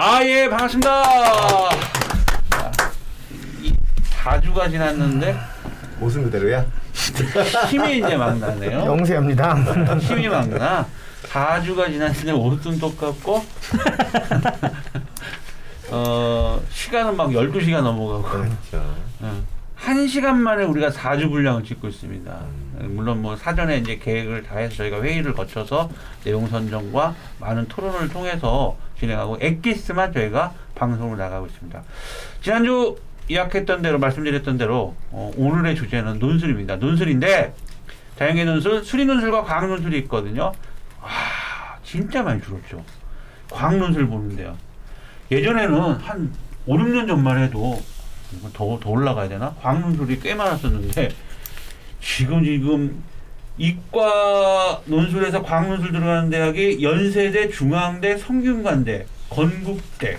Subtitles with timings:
[0.00, 1.02] 아, 예, 반갑습니다.
[2.50, 2.70] 자,
[3.60, 3.72] 이
[4.22, 5.36] 4주가 지났는데
[5.98, 6.64] 모습 그대로야?
[7.68, 8.86] 힘이 이제 막 나네요.
[8.86, 9.56] 영세합니다.
[9.98, 10.86] 힘이 막 나.
[11.24, 13.44] 4주가 지났는데 옷은 똑같고
[15.90, 18.94] 어, 시간은 막 12시가 넘어가고 그렇죠.
[19.20, 19.42] 어,
[19.74, 22.38] 한 시간 만에 우리가 4주 분량을 찍고 있습니다.
[22.82, 25.90] 물론 뭐 사전에 이제 계획을 다 해서 저희가 회의를 거쳐서
[26.22, 31.82] 내용 선정과 많은 토론을 통해서 진행하고 엑기스만 저희가 방송을 나가고 있습니다.
[32.42, 32.96] 지난주
[33.30, 36.76] 예약했던 대로 말씀드렸던 대로 어, 오늘의 주제는 논술입니다.
[36.76, 37.54] 논술인데
[38.16, 40.52] 다양의 논술, 수리 논술과 과학 논술이 있거든요.
[41.00, 41.08] 와,
[41.84, 42.84] 진짜 많이 줄었죠.
[43.50, 44.56] 과학 논술 보는데요.
[45.30, 46.32] 예전에는 한
[46.66, 47.80] 5, 6년 전만 해도
[48.52, 49.54] 더, 더 올라가야 되나?
[49.60, 51.10] 과학 논술이 꽤 많았었는데
[52.00, 53.02] 지금 지금
[53.58, 60.18] 이과 논술에서 과학 논술 들어가는 대학이 연세대, 중앙대, 성균관대, 건국대,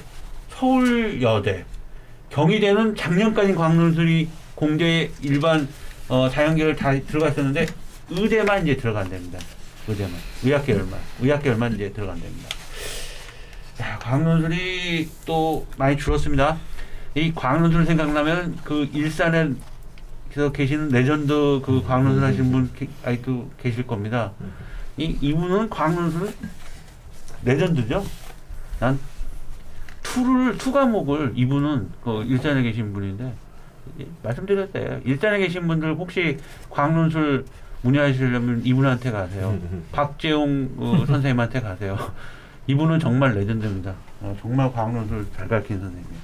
[0.49, 1.63] 서울여대,
[2.29, 5.67] 경희대는 작년까지 과학 논술이 공대 일반
[6.09, 7.65] 어, 자연계열 다 들어가 있었는데
[8.09, 9.39] 의대만 이제 들어간답니다.
[9.87, 12.49] 의대만 의학계열만 의학계열만 이제 들어간답니다.
[13.81, 16.57] 야, 과학 논술이 또 많이 줄었습니다.
[17.15, 19.51] 이 과학 논술 생각나면 그 일산에
[20.33, 24.31] 서 계시는 레전드 그 논술 하시는 분 게- 아직도 계실 겁니다.
[24.97, 26.31] 이 이분은 논술
[27.43, 28.03] 레전드죠.
[28.79, 28.99] 난
[30.03, 33.33] two를 two 과목을 이분은 그 일산에 계신 분인데
[33.99, 35.01] 예, 말씀드렸어요.
[35.03, 36.37] 일산에 계신 분들 혹시
[36.93, 37.45] 논술
[37.81, 39.57] 문의하시려면 이분한테 가세요.
[39.91, 41.97] 박재용 어, 선생님한테 가세요.
[42.67, 43.95] 이분은 정말 레전드입니다.
[44.21, 46.19] 어, 정말 논술 잘 가르치는 선생님이에요.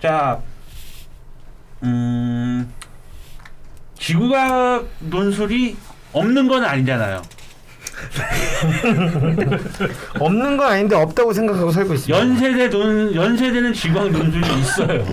[0.00, 0.40] 자,
[1.82, 2.72] 음,
[3.98, 5.76] 지구과학 논술이
[6.12, 7.22] 없는 건 아니잖아요.
[10.18, 12.18] 없는 건 아닌데 없다고 생각하고 살고 있습니다.
[12.18, 15.04] 연세대 논 연세대는 지구과학 논술이 있어요.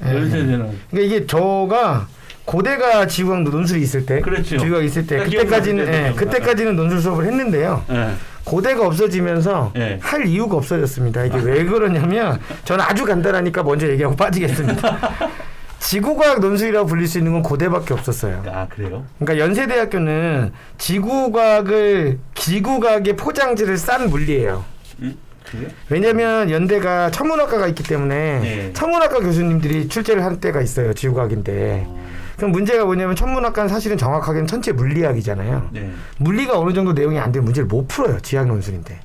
[0.00, 0.14] 네.
[0.14, 0.78] 연세대는.
[0.90, 2.06] 그러니까 이게 저가
[2.44, 4.58] 고대가 지구과학 논술이 있을 때, 그렇죠.
[4.58, 5.92] 지구과학 있을 때 그러니까 그때까지는.
[5.92, 7.84] 예, 그때까지는 논술 수업을 했는데요.
[7.90, 8.10] 예.
[8.44, 9.98] 고대가 없어지면서 예.
[10.00, 11.26] 할 이유가 없어졌습니다.
[11.26, 14.98] 이게 왜 그러냐면 저는 아주 간단하니까 먼저 얘기하고 빠지겠습니다.
[15.88, 18.42] 지구과학 논술이라고 불릴 수 있는 건 고대밖에 없었어요.
[18.46, 19.06] 아 그래요?
[19.18, 24.66] 그러니까 연세대학교는 지구과학을 지구과학의 포장지를 싼 물리예요.
[25.00, 25.16] 응?
[25.46, 25.68] 그래요?
[25.88, 28.72] 왜냐면 연대가 천문학과가 있기 때문에 네.
[28.74, 30.92] 천문학과 교수님들이 출제를 할 때가 있어요.
[30.92, 31.84] 지구과학인데.
[31.86, 35.70] 어, 그럼 문제가 뭐냐면 천문학과는 사실은 정확하게는 천체 물리학이잖아요.
[35.72, 35.90] 네.
[36.18, 38.20] 물리가 어느 정도 내용이 안 되면 문제를 못 풀어요.
[38.20, 39.00] 지학 논술인데.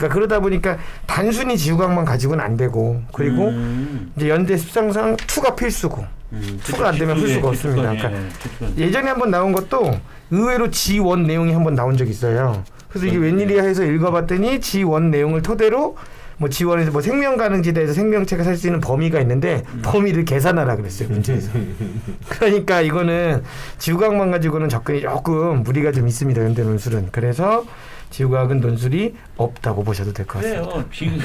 [0.00, 6.04] 그러니까 그러다 보니까 단순히 지구과학만 가지고는 안 되고 그리고 음, 이제 연대 습성상 투가 필수고
[6.32, 7.92] 음, 투가 안 되면 풀 수가 기초에, 없습니다.
[7.92, 8.28] 기초에, 그러니까
[8.58, 8.86] 기초에.
[8.86, 10.00] 예전에 한번 나온 것도
[10.30, 12.64] 의외로 지원 내용이 한번 나온 적이 있어요.
[12.88, 13.26] 그래서 이게 네.
[13.26, 15.96] 웬일이야 해서 읽어봤더니 지원 내용을 토대로
[16.38, 19.82] 뭐 지원에서 뭐 생명 가능지대에서 생명체가 살 수 있는 범위가 있는데 음.
[19.84, 21.50] 범위를 계산하라 그랬어요 문제에서.
[22.30, 23.42] 그러니까 이거는
[23.78, 27.08] 지구과학만 가지고는 접근이 조금 무리가 좀 있습니다 연대 논술은.
[27.12, 27.64] 그래서
[28.10, 30.66] 지구과학은 논술이 없다고 보셔도 될 것 같습니다.
[30.68, 30.84] 그래요.
[30.92, 31.18] 지구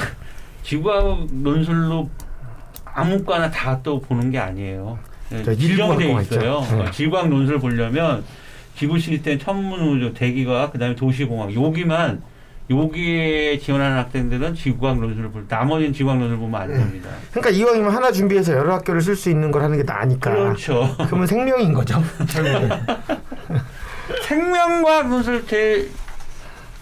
[0.63, 2.09] 지구과학 논술로
[2.85, 4.97] 아무거나 다 또 보는 게 아니에요.
[5.31, 6.61] 일부 지정돼 있어요.
[6.71, 6.81] 네.
[6.83, 8.23] 어, 지구과학 논술 보려면
[8.77, 12.21] 지구 시스템, 천문우주, 대기과학, 그다음에 도시공학 여기만
[12.69, 15.45] 여기에 지원하는 학생들은 지구과학 논술을 볼.
[15.47, 17.09] 나머지는 지구과학 논술 보면 안 됩니다.
[17.31, 20.31] 그러니까 이왕이면 하나 준비해서 여러 학교를 쓸 수 있는 걸 하는 게 나으니까.
[20.31, 20.95] 그렇죠.
[21.05, 22.01] 그러면 생명인 거죠.
[24.27, 25.89] 생명과학 논술 제일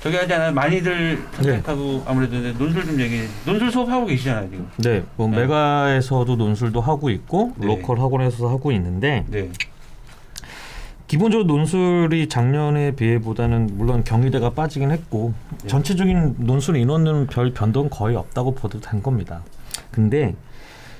[0.04, 0.52] 저기 하잖아요.
[0.52, 1.44] 많이들 네.
[1.44, 3.22] 선택하고 아무래도 이제 논술 좀 얘기.
[3.46, 4.70] 논술 수업 하고 계시잖아요 지금.
[4.76, 5.38] 네, 뭐 네.
[5.38, 7.68] 메가에서도 논술도 하고 있고 네.
[7.68, 9.50] 로컬 학원에서도 하고 있는데 네.
[11.08, 15.70] 기본적으로 논술이 작년에 비해보다는 물론 경희대가 빠지긴 했고 네.
[15.70, 19.42] 전체적인 논술 인원은 별 변동 거의 없다고 봐도 된 겁니다.
[19.90, 20.36] 근데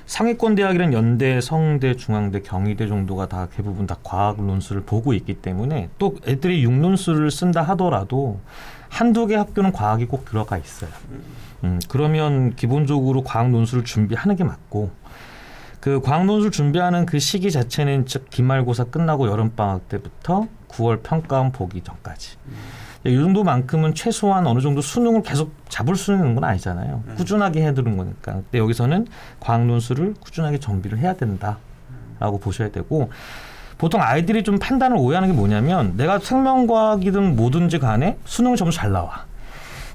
[0.06, 5.88] 상위권 대학이란 연대, 성대, 중앙대, 경희대 정도가 다 대부분 다 과학 논술을 보고 있기 때문에
[5.98, 8.40] 또 애들이 육논술을 쓴다 하더라도
[8.88, 10.90] 한두 개 학교는 과학이 꼭 들어가 있어요.
[11.64, 14.90] 음, 그러면 기본적으로 과학 논술을 준비하는 게 맞고
[15.80, 21.52] 그 과학 논술 준비하는 그 시기 자체는 즉 기말고사 끝나고 여름 방학 때부터 9월 평가원
[21.52, 22.36] 보기 전까지.
[23.06, 27.02] 이 정도만큼은 최소한 어느 정도 수능을 계속 잡을 수 있는 건 아니잖아요.
[27.06, 27.14] 음.
[27.16, 28.32] 꾸준하게 해두는 거니까.
[28.32, 29.06] 근데 여기서는
[29.40, 33.10] 과학 논술을 꾸준하게 정비를 해야 된다라고 보셔야 되고
[33.76, 39.26] 보통 아이들이 좀 판단을 오해하는 게 뭐냐면 내가 생명과학이든 뭐든지 간에 수능 점수 잘 나와.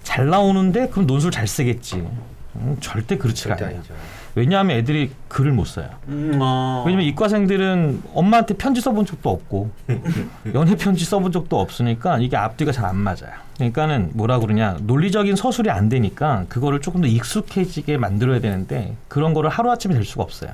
[0.04, 2.08] 잘 나오는데 그럼 논술 잘 쓰겠지.
[2.58, 3.78] 음, 절대 그렇지가 않아요.
[3.78, 3.94] 아니죠.
[4.36, 5.90] 왜냐하면 애들이 글을 못 써요.
[6.08, 6.84] 음, 어.
[6.86, 9.72] 왜냐면 이과생들은 엄마한테 편지 써본 적도 없고
[10.54, 13.31] 연애 편지 써본 적도 없으니까 이게 앞뒤가 잘 안 맞아요.
[13.58, 19.50] 그러니까는 뭐라 그러냐 논리적인 서술이 안 되니까 그거를 조금 더 익숙해지게 만들어야 되는데 그런 거를
[19.50, 20.52] 하루 아침에 될 수가 없어요.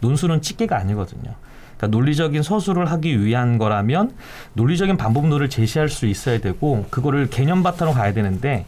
[0.00, 1.34] 논술은 찌개가 아니거든요.
[1.76, 4.12] 그러니까 논리적인 서술을 하기 위한 거라면
[4.54, 8.64] 논리적인 반복론을 제시할 수 있어야 되고 그거를 개념 바탕으로 가야 되는데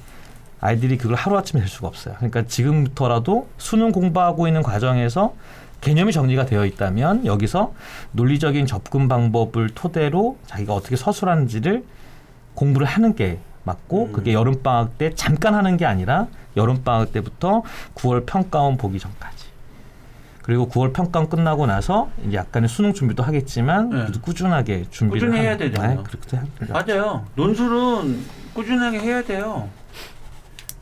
[0.60, 2.14] 아이들이 그걸 하루아침에 될 수가 없어요.
[2.16, 5.34] 그러니까 지금부터라도 수능 공부하고 있는 과정에서
[5.80, 7.72] 개념이 정리가 되어 있다면 여기서
[8.12, 11.84] 논리적인 접근 방법을 토대로 자기가 어떻게 서술하는지를
[12.54, 14.12] 공부를 하는 게 맞고 음.
[14.12, 16.26] 그게 여름 방학 때 잠깐 하는 게 아니라
[16.56, 17.62] 여름 방학 때부터
[17.94, 19.46] 9월 평가원 보기 전까지.
[20.42, 24.06] 그리고 9월 평가원 끝나고 나서 이제 약간의 수능 준비도 하겠지만 네.
[24.20, 25.98] 꾸준하게 준비를 꾸준히 해야 되잖아요.
[25.98, 26.40] 네, 그렇게.
[26.72, 27.26] 맞아요.
[27.34, 28.24] 논술은
[28.54, 29.68] 꾸준하게 해야 돼요.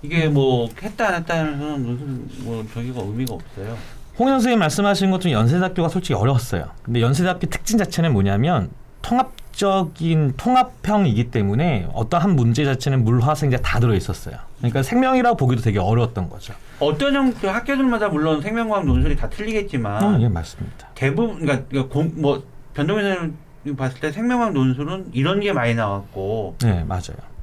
[0.06, 2.06] 이게 뭐 했다 안 했다 하면서 논술
[2.44, 3.76] 뭐 저기가 의미가 없어요.
[4.18, 6.70] 홍 선생님 말씀하신 것처럼 연세대학교가 솔직히 어려웠어요.
[6.82, 8.70] 근데 연세대학교 특징 자체는 뭐냐면
[9.02, 14.36] 통합적인 통합형이기 때문에 어떤 한 문제 자체는 물화생제 다 들어 있었어요.
[14.58, 16.54] 그러니까 생명이라고 보기도 되게 어려웠던 거죠.
[16.78, 20.88] 어떤 형, 그 학교들마다 물론 생명과학 논술이 다 틀리겠지만 어, 예, 맞습니다.
[20.94, 22.42] 대부분 그러니까, 공, 뭐
[22.74, 27.35] 변동민 선생님 봤을 때 생명과학 논술은 이런 게 많이 나왔고 네, 맞아요.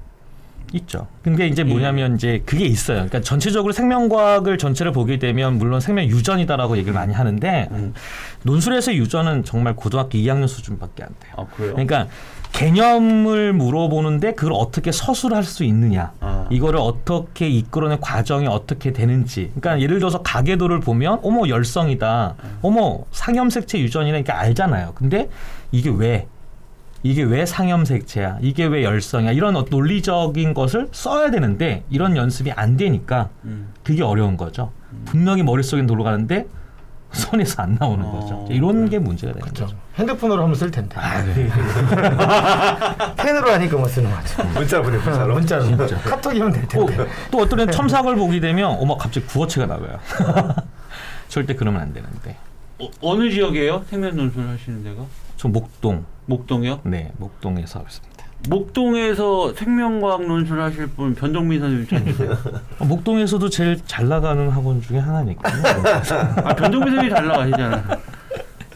[0.73, 1.07] 있죠.
[1.23, 2.97] 근데 이제 뭐냐면 이제 그게 있어요.
[2.97, 7.93] 그러니까 전체적으로 생명과학을 전체를 보게 되면 물론 생명 유전이다라고 얘기를 많이 하는데 음.
[8.43, 11.33] 논술에서 유전은 정말 고등학교 2학년 수준밖에 안 돼요.
[11.37, 11.73] 아 그래요?
[11.73, 12.07] 그러니까
[12.53, 16.11] 개념을 물어보는데 그걸 어떻게 서술할 수 있느냐.
[16.19, 16.47] 아.
[16.51, 19.51] 이거를 어떻게 이끌어낸 과정이 어떻게 되는지.
[19.55, 22.35] 그러니까 예를 들어서 가계도를 보면 어머 열성이다.
[22.61, 24.93] 어머 상염색체 유전이라 이렇게 알잖아요.
[24.93, 25.29] 근데
[25.71, 26.27] 이게 왜
[27.03, 28.37] 이게 왜 상염색체야?
[28.41, 29.31] 이게 왜 열성이야?
[29.33, 33.73] 이런 어- 논리적인 것을 써야 되는데 이런 연습이 안 되니까 음.
[33.83, 34.71] 그게 어려운 거죠.
[35.05, 36.47] 분명히 머릿속에 돌아가는데
[37.11, 38.11] 손에서 안 나오는 어.
[38.19, 38.47] 거죠.
[38.49, 39.65] 이런 게 문제가 되는 그렇죠.
[39.65, 39.77] 거죠.
[39.97, 40.95] 핸드폰으로 하면 쓸 텐데.
[40.97, 41.49] 아, 네.
[43.17, 44.43] 펜으로 하니까 뭐 쓰는 거죠.
[44.55, 45.35] 문자 보내 문자로.
[45.35, 46.01] 문자로.
[46.03, 47.07] 카톡이면 될 또, 텐데.
[47.31, 49.99] 또 어떤 애는 첨삭을 보게 되면 어머 갑자기 구어체가 나와요.
[51.27, 52.37] 절대 그러면 안 되는데.
[52.79, 53.83] 어, 어느 지역이에요?
[53.89, 55.03] 생명 논술 하시는 데가?
[55.37, 56.81] 저 목동, 목동이요?
[56.83, 58.13] 네, 목동에서 하고 있습니다.
[58.49, 62.37] 목동에서 생명과학 논술 하실 분 변동민 선생님 찾으세요.
[62.79, 65.63] 어, 목동에서도 제일 잘 나가는 학원 중에 하나니까요.
[66.43, 67.83] 아 변동민 선생님 잘 나가시잖아요.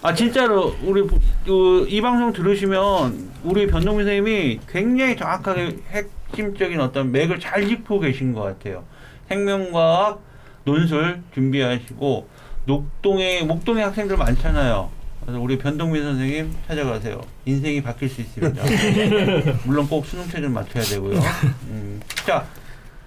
[0.04, 7.12] 아 진짜로 우리 부- 그, 이 방송 들으시면 우리 변동민 선생님이 굉장히 정확하게 핵심적인 어떤
[7.12, 8.84] 맥을 잘 짚고 계신 것 같아요.
[9.28, 10.22] 생명과학
[10.64, 12.28] 논술 준비하시고
[12.66, 14.90] 녹동에 목동에 학생들 많잖아요.
[15.28, 17.20] 그래서 우리 변동민 선생님 찾아가세요.
[17.44, 18.64] 인생이 바뀔 수 있습니다.
[19.66, 21.20] 물론 꼭 수능 체를 맞춰야 되고요.
[21.68, 22.00] 음.
[22.26, 22.46] 자,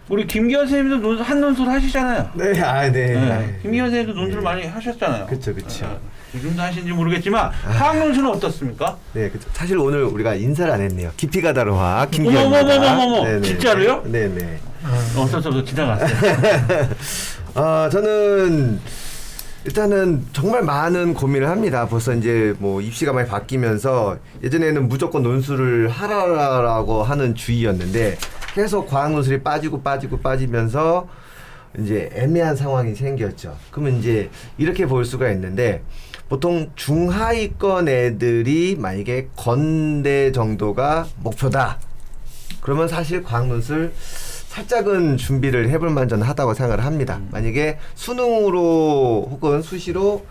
[0.06, 2.30] 우리 김기현 선생님도 논술, 한 논술 하시잖아요.
[2.34, 3.14] 네, 아, 네.
[3.14, 3.58] 네.
[3.62, 4.44] 김기현 선생님도 논술 네.
[4.44, 5.26] 많이 하셨잖아요.
[5.28, 5.86] 그쵸, 그쵸.
[5.86, 5.98] 네.
[6.38, 8.98] 요즘도 하시는지 모르겠지만 화학 논술은 어떻습니까?
[9.14, 9.48] 네, 그쵸.
[9.54, 11.12] 사실 오늘 우리가 인사를 안 했네요.
[11.16, 12.60] 깊이 가다로 화 김기현입니다.
[12.60, 13.24] 어머머머머머머.
[13.24, 13.40] 네네.
[13.40, 14.02] 진짜로요?
[14.04, 14.60] 네 네.
[15.16, 16.88] 어쩔 수 없어 지나갔어요.
[17.54, 18.78] 아, 저는
[19.64, 21.86] 일단은 정말 많은 고민을 합니다.
[21.86, 28.16] 벌써 이제 뭐 입시가 많이 바뀌면서 예전에는 무조건 논술을 하라라고 하는 주의였는데
[28.54, 31.08] 계속 과학 논술이 빠지고 빠지고 빠지면서
[31.78, 33.54] 이제 애매한 상황이 생겼죠.
[33.70, 35.82] 그러면 이제 이렇게 볼 수가 있는데
[36.30, 41.78] 보통 중하위권 애들이 만약에 건대 정도가 목표다.
[42.62, 43.92] 그러면 사실 과학 논술
[44.50, 47.20] 살짝은 준비를 해볼 만전 하다고 생각을 합니다.
[47.30, 50.26] 만약에 수능으로 혹은 수시로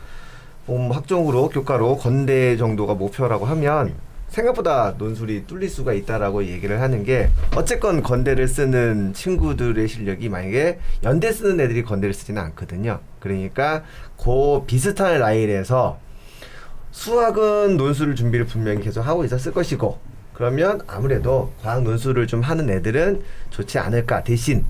[0.67, 3.93] 음, 학종으로 교과로 건대 정도가 목표라고 하면
[4.27, 11.31] 생각보다 논술이 뚫릴 수가 있다라고 얘기를 하는 게 어쨌건 건대를 쓰는 친구들의 실력이 만약에 연대
[11.31, 12.99] 쓰는 애들이 건대를 쓰지는 않거든요.
[13.21, 13.83] 그러니까
[14.17, 15.97] 그 비슷한 라인에서
[16.91, 20.08] 수학은 논술을 준비를 분명히 계속 하고 있었을 것이고
[20.39, 24.63] 그러면 아무래도 과학 논술을 좀 하는 애들은 좋지 않을까 대신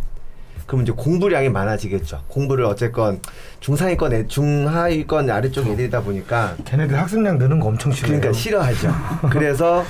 [0.66, 2.24] 그럼 이제 공부량이 많아지겠죠.
[2.28, 3.20] 공부를 어쨌건
[3.60, 8.20] 중상위권 애, 중하위권 아래쪽 애들이다 보니까 걔네들 학습량 느는 거 엄청 싫어요.
[8.20, 8.92] 그러니까 싫어하죠.
[9.32, 9.86] 그래서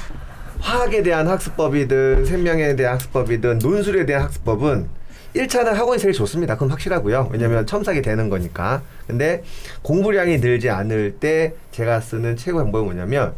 [0.59, 4.89] 화학에 대한 학습법이든 생명에 대한 학습법이든 논술에 대한 학습법은
[5.33, 6.55] 1차는 학원이 제일 좋습니다.
[6.55, 7.29] 그건 확실하고요.
[7.31, 8.81] 왜냐면 첨삭이 되는 거니까.
[9.07, 9.43] 근데
[9.83, 13.33] 공부량이 늘지 않을 때 제가 쓰는 최고 방법은 뭐냐면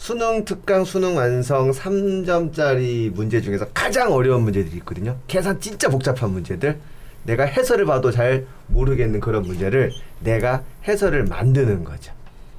[0.00, 5.18] 수능 특강 수능 완성 3점짜리 문제 중에서 가장 어려운 문제들이 있거든요.
[5.28, 6.78] 계산 진짜 복잡한 문제들.
[7.24, 12.14] 내가 해설을 봐도 잘 모르겠는 그런 문제를 내가 해설을 만드는 거죠.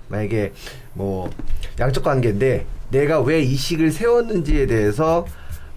[0.09, 0.53] 만약에
[0.93, 1.31] 뭐
[1.79, 5.25] 양적 관계인데 내가 왜 이 식을 세웠는지에 대해서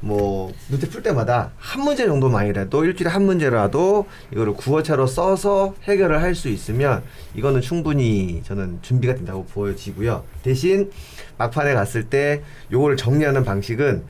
[0.04, 6.34] 뭐 문제 풀 때마다 한 문제 정도만이라도 일주일에 한 문제라도 이거를 구어체로 써서 해결을 할
[6.34, 7.02] 수 있으면
[7.34, 10.24] 이거는 충분히 저는 준비가 된다고 보여지고요.
[10.42, 10.90] 대신
[11.38, 12.42] 막판에 갔을 때
[12.72, 14.04] 요거를 정리하는 방식은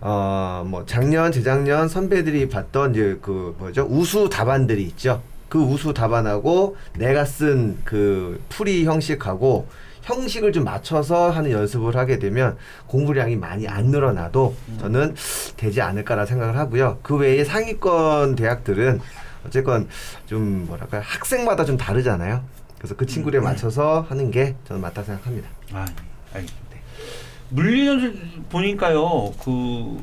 [0.00, 5.22] 어 뭐 작년 재작년 선배들이 봤던 이제 그 뭐죠 우수 답안들이 있죠.
[5.52, 9.68] 그 우수 답안하고 내가 쓴 그 풀이 형식하고
[10.00, 12.56] 형식을 좀 맞춰서 하는 연습을 하게 되면
[12.86, 15.14] 공부량이 많이 안 늘어나도 저는
[15.58, 17.00] 되지 않을까라 생각을 하고요.
[17.02, 19.00] 그 외에 상위권 대학들은
[19.46, 19.88] 어쨌건
[20.24, 22.42] 좀 뭐랄까 학생마다 좀 다르잖아요.
[22.78, 25.50] 그래서 그 친구에 맞춰서 하는 게 저는 맞다 생각합니다.
[25.74, 25.94] 아, 예,
[26.38, 26.76] 알겠습니다.
[27.50, 30.02] 물리 연습 보니까요, 그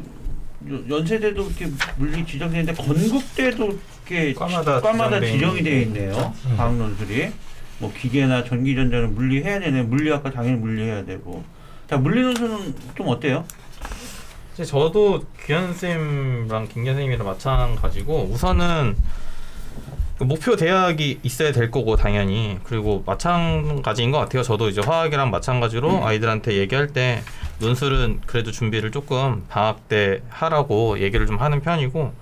[0.71, 3.79] 여- 연세대도 이렇게 물리 지정되는데 건국대도
[4.09, 6.33] 이렇게 과마다 과마다 지정돼 지정이 되어 있네요.
[6.57, 7.31] 과학 논술이
[7.77, 9.83] 뭐 기계나 전기 전자는 물리 해야 되네.
[9.83, 11.43] 물리학과 당연히 물리 해야 되고.
[11.87, 13.45] 자, 물리 논술은 좀 어때요?
[14.53, 18.97] 이제 저도 규현 쌤이랑 김기현 선생님이랑 마찬가지고 우선은
[20.17, 24.43] 그 목표 대학이 있어야 될 거고 당연히 그리고 마찬가지인 것 같아요.
[24.43, 27.21] 저도 이제 화학이랑 마찬가지로 아이들한테 얘기할 때
[27.59, 32.13] 논술은 그래도 준비를 조금 방학 때 하라고 얘기를 좀 하는 편이고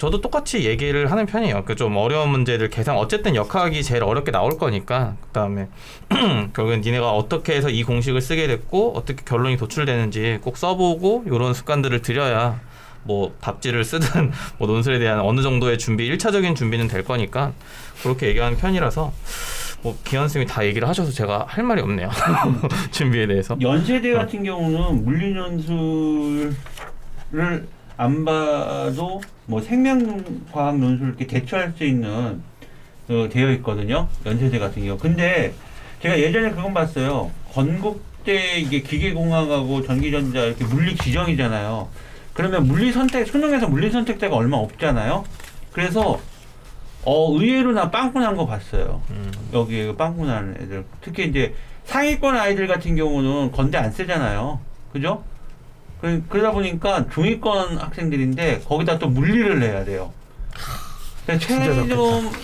[0.00, 1.64] 저도 똑같이 얘기를 하는 편이에요.
[1.66, 5.68] 그 좀 어려운 문제들 계산 어쨌든 역학이 제일 어렵게 나올 거니까 그다음에
[6.54, 12.02] 결국엔 니네가 어떻게 해서 이 공식을 쓰게 됐고 어떻게 결론이 도출되는지 꼭 써보고 이런 습관들을
[12.02, 12.60] 들여야
[13.04, 17.52] 뭐 답지를 쓰든 뭐 논술에 대한 어느 정도의 준비 일차적인 준비는 될 거니까
[18.02, 19.12] 그렇게 얘기하는 편이라서
[19.82, 22.10] 뭐 기현 쌤이 다 얘기를 하셔서 제가 할 말이 없네요.
[22.92, 23.56] 준비에 대해서.
[23.58, 26.54] 연세대 같은 경우는 물리 논술을
[28.00, 32.40] 안 봐도 뭐 생명과학 논술 이렇게 대처할 수 있는
[33.10, 34.08] 어, 되어 있거든요.
[34.24, 34.96] 연세대 같은 경우.
[34.96, 35.52] 근데
[36.00, 37.30] 제가 예전에 그건 봤어요.
[37.52, 41.88] 건국대 이게 기계공학하고 전기전자 이렇게 물리 지정이잖아요.
[42.32, 45.24] 그러면 물리 선택 수능에서 물리 선택대가 얼마 없잖아요.
[45.72, 46.18] 그래서
[47.04, 49.02] 어 의외로 나 빵꾸 난 거 봤어요.
[49.10, 49.30] 음.
[49.52, 51.54] 여기 그 빵꾸 나는 애들 특히 이제
[51.84, 54.60] 상위권 아이들 같은 경우는 건대 안 쓰잖아요
[54.92, 55.24] 그죠
[56.00, 60.12] 그, 그러다 보니까 중위권 학생들인데 거기다 또 물리를 내야 돼요.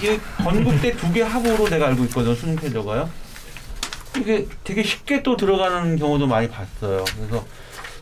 [0.03, 3.09] 이 건국대 두 개 합으로 내가 알고 있거든요 수능 최저가요.
[4.19, 7.05] 이게 되게 쉽게 또 들어가는 경우도 많이 봤어요.
[7.17, 7.45] 그래서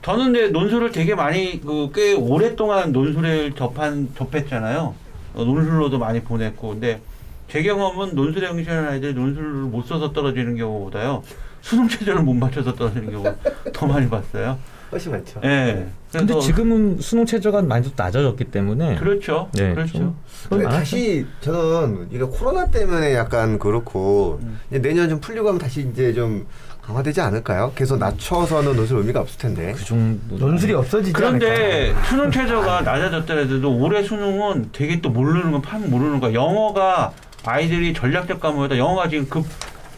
[0.02, 4.94] 저는 근데 논술을 되게 많이 그 꽤 오랫동안 논술을 접한 접했잖아요.
[5.34, 6.70] 어, 논술로도 많이 보냈고.
[6.70, 7.00] 근데
[7.48, 11.22] 제 경험은 논술에 응시하는 아이들이 논술을 못 써서 떨어지는 경우보다요
[11.62, 13.34] 수능 체제를 못 맞춰서 떨어지는 경우
[13.72, 14.58] 더 많이 봤어요.
[14.92, 15.40] 훨씬 많죠.
[15.44, 15.86] 예.
[16.12, 19.48] 근데 그래서 지금은 수능 최저가 많이 좀 낮아졌기 때문에 그렇죠.
[19.54, 19.92] 네, 그렇죠.
[19.98, 20.16] 좀
[20.48, 20.64] 근데.
[20.68, 24.60] 다시 저는 이거 코로나 때문에 약간 그렇고 음.
[24.70, 26.46] 이제 내년 좀 풀리고 하면 다시 이제 좀
[26.82, 27.72] 강화되지 않을까요?
[27.74, 29.72] 계속 낮춰서는 논술 의미가 없을 텐데.
[29.76, 32.04] 그 정도 논술이 없어지지 그런데 않을까.
[32.04, 36.34] 수능 최저가 낮아졌더라도 올해 수능은 되게 또 모르는 건 판 모르는 거야.
[36.34, 37.12] 영어가
[37.46, 39.44] 아이들이 전략적 과목에다 영어가 지금 급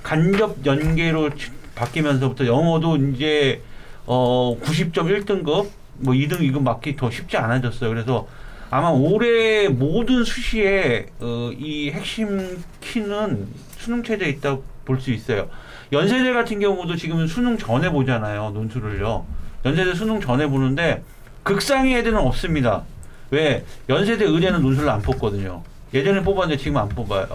[0.03, 3.61] 간접 연계로 치- 바뀌면서부터 영어도 이제
[4.07, 7.91] 어 90.1등급 뭐 2등 이거 맞기 더 쉽지 않아졌어요.
[7.91, 8.27] 그래서
[8.71, 13.49] 아마 올해 모든 수시에 어, 이 핵심 키는
[13.79, 15.49] 수능 체제에 있다고 볼수 있어요.
[15.93, 18.51] 연세대 같은 경우도 지금 수능 전에 보잖아요.
[18.51, 19.25] 논술을요.
[19.65, 21.03] 연세대 수능 전에 보는데
[21.43, 22.85] 극상위 애들은 없습니다.
[23.31, 23.65] 왜?
[23.89, 25.63] 연세대 의대는 논술을 안 뽑거든요.
[25.95, 27.29] 예전에 뽑았는데 지금 안 뽑아요.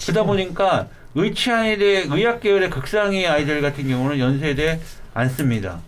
[0.00, 4.80] 그러다 보니까 의치안의대 의학 계열의 극상위 아이들 같은 경우는 연세대
[5.14, 5.80] 안 씁니다.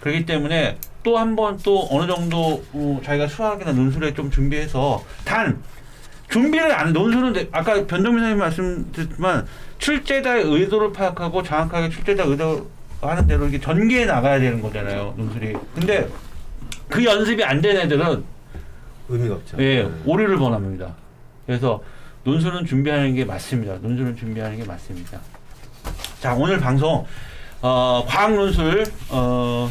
[0.00, 5.62] 그렇기 때문에 또 한 번 또 어느 정도 어, 자기가 수학이나 논술에 좀 준비해서 단
[6.30, 9.46] 준비를 안 논술은 돼- 아까 변동민 선생님 말씀드렸지만
[9.78, 12.68] 출제자의 의도를 파악하고 정확하게 출제자 의도
[13.00, 15.54] 하는 대로 이렇게 전개해 나가야 되는 거잖아요 논술이.
[15.74, 16.08] 근데
[16.88, 18.24] 그 연습이 안 된 애들은
[19.08, 19.56] 의미가 없죠.
[19.62, 19.90] 예 네.
[20.04, 20.94] 오류를 범합니다.
[21.46, 21.80] 그래서
[22.24, 23.76] 논술은 준비하는 게 맞습니다.
[23.80, 25.18] 논술은 준비하는 게 맞습니다.
[26.20, 27.06] 자 오늘 방송
[27.62, 29.70] 어, 과학 논술 어,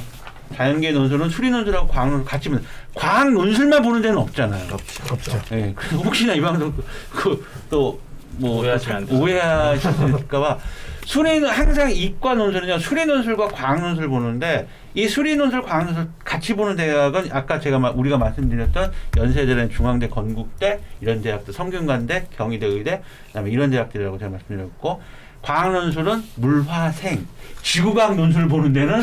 [0.55, 2.63] 자연계 논술은 수리 논술하고 과학 논술 같이 보는
[2.95, 4.67] 과학 논술만 보는 데는 없잖아요.
[4.71, 5.13] 없죠.
[5.13, 5.39] 없죠.
[5.51, 6.73] 예, 그래서 혹시나 이 방송
[7.11, 7.99] 그또
[8.39, 9.19] 뭐 오해하시면 안 되죠.
[9.21, 10.57] 오해하실까봐
[11.05, 16.53] 수리는 항상 이과 논술은요 수리 논술과 과학 논술 보는데 이 수리 논술 과학 논술 같이
[16.53, 23.01] 보는 대학은 아까 제가 마- 우리가 말씀드렸던 연세대는 중앙대 건국대 이런 대학들 성균관대 경희대 의대
[23.27, 25.01] 그다음에 이런 대학들이라고 제가 말씀드렸고
[25.41, 27.25] 과학 논술은 물화생
[27.61, 29.01] 지구과학 논술 보는 데는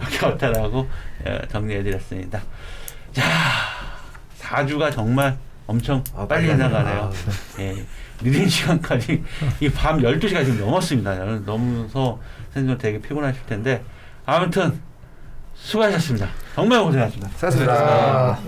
[0.00, 0.88] 밖에 없다라고
[1.26, 2.40] 예, 정리해드렸습니다.
[3.12, 3.22] 자,
[4.40, 7.12] 4주가 정말 엄청 아, 빨리 지나가네요.
[7.56, 7.68] 가네.
[7.76, 7.84] 예,
[8.22, 9.22] 늦은 시간까지
[9.60, 11.14] 이 밤 12시가 지금 넘었습니다.
[11.44, 12.18] 너무서
[12.54, 13.82] 선생님들 되게 피곤하실 텐데
[14.24, 14.80] 아무튼
[15.54, 16.28] 수고하셨습니다.
[16.54, 17.28] 정말 고생하셨습니다.
[17.34, 18.38] 수고하셨습니다.